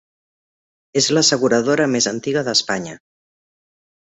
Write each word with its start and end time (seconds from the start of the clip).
És 1.01 1.09
l'asseguradora 1.17 1.87
més 1.97 2.09
antiga 2.13 2.43
d'Espanya. 2.49 2.99